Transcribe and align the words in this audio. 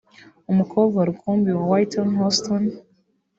umukobwa 0.51 0.99
rukumbi 1.09 1.49
wa 1.57 1.63
Whitney 1.71 2.13
Houston 2.17 2.63